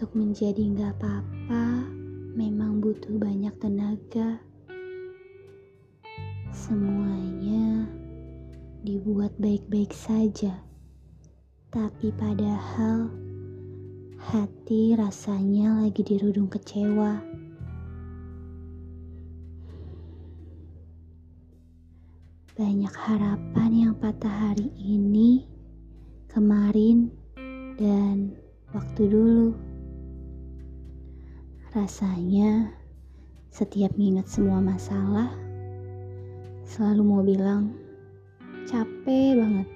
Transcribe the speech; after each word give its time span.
Untuk 0.00 0.16
menjadi 0.16 0.64
nggak 0.64 0.96
apa-apa, 0.96 1.92
memang 2.32 2.80
butuh 2.80 3.20
banyak 3.20 3.52
tenaga. 3.60 4.40
Semuanya 6.56 7.84
dibuat 8.80 9.36
baik-baik 9.36 9.92
saja, 9.92 10.56
tapi 11.68 12.16
padahal 12.16 13.12
hati 14.16 14.96
rasanya 14.96 15.84
lagi 15.84 16.00
dirudung 16.00 16.48
kecewa. 16.48 17.20
Banyak 22.56 22.94
harapan 23.04 23.70
yang 23.76 23.94
patah 24.00 24.48
hari 24.48 24.72
ini, 24.80 25.44
kemarin, 26.32 27.12
dan 27.76 28.32
waktu 28.72 29.04
dulu. 29.04 29.68
Rasanya 31.70 32.66
setiap 33.46 33.94
mengingat 33.94 34.26
semua 34.26 34.58
masalah, 34.58 35.30
selalu 36.66 37.02
mau 37.06 37.22
bilang 37.22 37.70
capek 38.66 39.38
banget. 39.38 39.68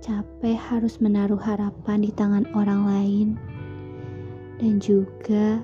Capek 0.00 0.56
harus 0.56 0.96
menaruh 0.96 1.36
harapan 1.36 2.00
di 2.00 2.08
tangan 2.08 2.48
orang 2.56 2.88
lain 2.88 3.28
dan 4.56 4.80
juga 4.80 5.60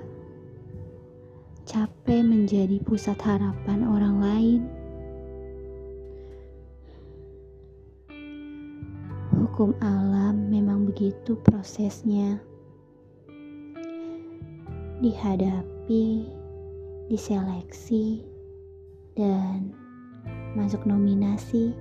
capek 1.65 2.21
menjadi 2.21 2.77
pusat 2.85 3.17
harapan 3.17 3.81
orang 3.81 4.15
lain. 4.21 4.61
Hukum 9.41 9.73
alam 9.81 10.53
memang 10.53 10.85
begitu 10.85 11.33
prosesnya 11.41 12.52
dihadapi, 15.03 16.31
diseleksi, 17.11 18.23
dan 19.19 19.75
masuk 20.55 20.87
nominasi, 20.87 21.75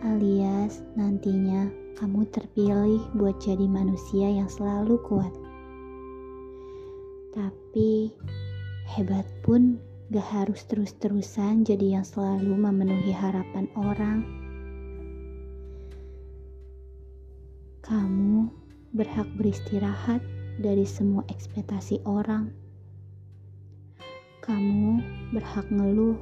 alias 0.00 0.80
nantinya 0.96 1.68
kamu 2.00 2.24
terpilih 2.32 3.04
buat 3.20 3.36
jadi 3.36 3.68
manusia 3.68 4.32
yang 4.32 4.48
selalu 4.48 4.96
kuat. 5.04 5.30
Tapi 7.36 8.16
hebat 8.96 9.28
pun 9.44 9.76
gak 10.08 10.24
harus 10.24 10.64
terus-terusan 10.64 11.68
jadi 11.68 12.00
yang 12.00 12.06
selalu 12.06 12.56
memenuhi 12.56 13.12
harapan 13.12 13.68
orang. 13.76 14.24
Kamu 17.84 18.48
berhak 18.96 19.28
beristirahat 19.36 20.24
dari 20.58 20.86
semua 20.86 21.26
ekspektasi 21.26 22.04
orang. 22.06 22.54
Kamu 24.44 25.00
berhak 25.34 25.66
ngeluh 25.72 26.20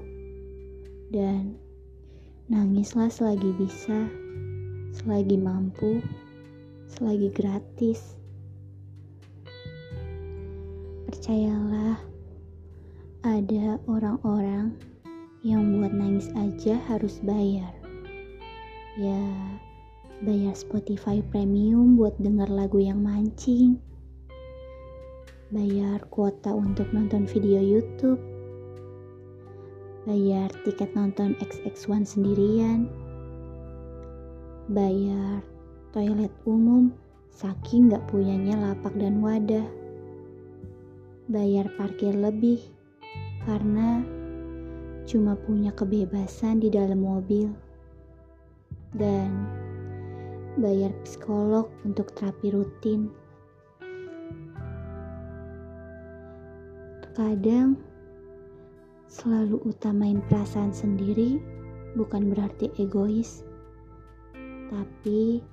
dan 1.13 1.59
nangislah 2.49 3.13
selagi 3.13 3.51
bisa, 3.61 4.09
selagi 4.97 5.37
mampu, 5.37 6.01
selagi 6.97 7.29
gratis. 7.35 8.17
Percayalah, 11.11 12.01
ada 13.27 13.77
orang-orang 13.85 14.73
yang 15.43 15.77
buat 15.77 15.93
nangis 15.93 16.31
aja 16.39 16.79
harus 16.89 17.21
bayar. 17.21 17.75
Ya, 18.97 19.23
bayar 20.23 20.55
Spotify 20.55 21.21
Premium 21.21 21.99
buat 21.99 22.15
denger 22.23 22.49
lagu 22.49 22.79
yang 22.79 23.03
mancing 23.03 23.83
bayar 25.53 26.01
kuota 26.09 26.49
untuk 26.49 26.89
nonton 26.97 27.29
video 27.29 27.61
YouTube, 27.61 28.17
bayar 30.09 30.49
tiket 30.65 30.97
nonton 30.97 31.37
XX1 31.45 32.09
sendirian, 32.09 32.89
bayar 34.73 35.45
toilet 35.93 36.33
umum 36.49 36.89
saking 37.29 37.93
gak 37.93 38.01
punyanya 38.09 38.57
lapak 38.57 38.97
dan 38.97 39.21
wadah, 39.21 39.69
bayar 41.29 41.69
parkir 41.77 42.17
lebih 42.17 42.65
karena 43.45 44.01
cuma 45.05 45.37
punya 45.37 45.69
kebebasan 45.77 46.65
di 46.65 46.73
dalam 46.73 47.05
mobil, 47.05 47.53
dan 48.97 49.29
bayar 50.57 50.97
psikolog 51.05 51.69
untuk 51.85 52.09
terapi 52.17 52.57
rutin. 52.57 53.22
Kadang 57.13 57.77
selalu 59.05 59.61
utamain 59.69 60.25
perasaan 60.33 60.73
sendiri 60.73 61.37
bukan 61.93 62.33
berarti 62.33 62.73
egois, 62.81 63.45
tapi 64.73 65.45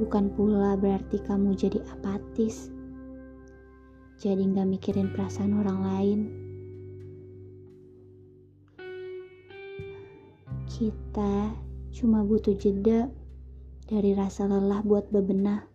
bukan 0.00 0.32
pula 0.32 0.72
berarti 0.80 1.20
kamu 1.28 1.52
jadi 1.52 1.76
apatis. 1.92 2.72
Jadi 4.16 4.48
nggak 4.48 4.72
mikirin 4.72 5.12
perasaan 5.12 5.60
orang 5.60 5.78
lain. 5.84 6.20
Kita 10.72 11.52
cuma 11.92 12.24
butuh 12.24 12.56
jeda 12.56 13.12
dari 13.84 14.16
rasa 14.16 14.48
lelah 14.48 14.80
buat 14.80 15.12
bebenah. 15.12 15.68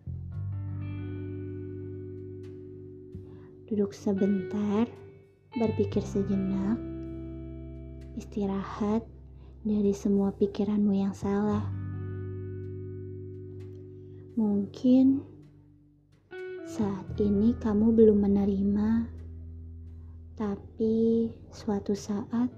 Duduk 3.68 3.92
sebentar, 3.92 4.88
berpikir 5.52 6.00
sejenak, 6.00 6.80
istirahat 8.16 9.04
dari 9.60 9.92
semua 9.92 10.32
pikiranmu 10.32 10.96
yang 10.96 11.12
salah. 11.12 11.68
Mungkin 14.40 15.20
saat 16.64 17.12
ini 17.20 17.52
kamu 17.60 17.92
belum 17.92 18.24
menerima, 18.24 19.04
tapi 20.32 21.28
suatu 21.52 21.92
saat 21.92 22.48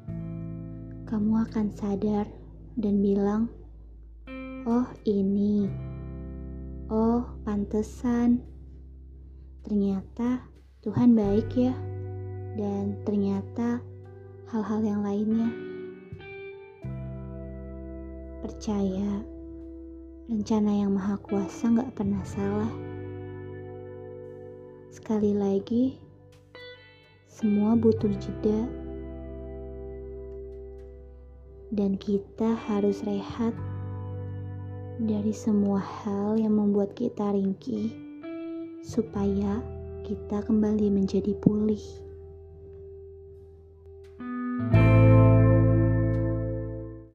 kamu 1.11 1.43
akan 1.43 1.75
sadar 1.75 2.31
dan 2.79 3.03
bilang, 3.03 3.51
"Oh, 4.63 4.87
ini, 5.03 5.67
oh, 6.87 7.27
pantesan." 7.43 8.47
Ternyata 9.67 10.60
Tuhan 10.81 11.13
baik 11.13 11.61
ya, 11.61 11.77
dan 12.57 12.97
ternyata 13.05 13.85
hal-hal 14.49 14.81
yang 14.81 15.05
lainnya. 15.05 15.53
Percaya, 18.41 19.21
rencana 20.33 20.73
yang 20.73 20.97
maha 20.97 21.21
kuasa 21.21 21.69
gak 21.69 21.93
pernah 21.93 22.25
salah. 22.25 22.73
Sekali 24.89 25.37
lagi, 25.37 26.01
semua 27.29 27.77
butuh 27.77 28.17
jeda, 28.17 28.65
dan 31.77 32.01
kita 32.01 32.57
harus 32.57 33.05
rehat 33.05 33.53
dari 34.97 35.37
semua 35.37 35.77
hal 35.77 36.41
yang 36.41 36.57
membuat 36.57 36.97
kita 36.97 37.37
ringkih, 37.37 37.93
supaya 38.81 39.61
kita 40.11 40.43
kembali 40.43 40.91
menjadi 40.91 41.39
pulih. 41.39 41.79